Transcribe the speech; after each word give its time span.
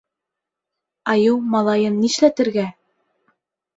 Айыу 1.13 1.37
малайын 1.51 2.01
нишләтергә? 2.07 2.67